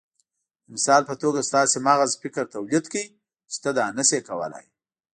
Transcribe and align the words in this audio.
د 0.65 0.67
مثال 0.73 1.01
په 1.09 1.15
توګه 1.21 1.47
ستاسې 1.49 1.77
مغز 1.87 2.11
فکر 2.21 2.43
توليد 2.55 2.85
کړ 2.93 3.05
چې 3.51 3.57
ته 3.63 3.69
دا 3.77 3.85
نشې 3.97 4.19
کولای. 4.29 4.65